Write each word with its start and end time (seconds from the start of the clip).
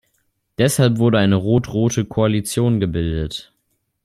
Deshalb 0.57 0.97
wurde 0.97 1.19
eine 1.19 1.35
rot-rote 1.35 2.05
Koalition 2.05 2.79
gebildet. 2.79 3.53